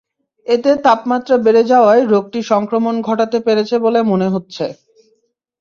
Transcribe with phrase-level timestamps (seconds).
[0.47, 4.65] এতে তাপমাত্রা বেড়ে যাওয়ায় রোগটি সংক্রমণ ঘটাতে পেরেছে বলে মনে হচ্ছে।